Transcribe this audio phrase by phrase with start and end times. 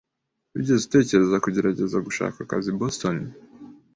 [0.53, 3.17] Wigeze utekereza kugerageza gushaka akazi i Boston?